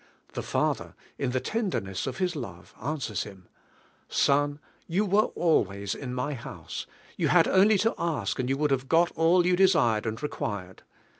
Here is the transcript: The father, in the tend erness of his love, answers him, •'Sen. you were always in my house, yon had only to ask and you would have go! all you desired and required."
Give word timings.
The 0.33 0.41
father, 0.41 0.95
in 1.19 1.29
the 1.29 1.39
tend 1.39 1.73
erness 1.73 2.07
of 2.07 2.17
his 2.17 2.35
love, 2.35 2.73
answers 2.81 3.21
him, 3.21 3.47
•'Sen. 4.09 4.57
you 4.87 5.05
were 5.05 5.27
always 5.35 5.93
in 5.93 6.11
my 6.15 6.33
house, 6.33 6.87
yon 7.17 7.29
had 7.29 7.47
only 7.47 7.77
to 7.77 7.93
ask 7.99 8.39
and 8.39 8.49
you 8.49 8.57
would 8.57 8.71
have 8.71 8.89
go! 8.89 9.07
all 9.15 9.45
you 9.45 9.55
desired 9.55 10.07
and 10.07 10.23
required." 10.23 10.81